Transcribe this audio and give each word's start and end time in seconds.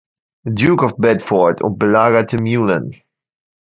Duke 0.51 0.81
of 0.83 0.97
Bedford, 0.97 1.61
und 1.61 1.77
belagerte 1.77 2.37
Meulan. 2.37 2.91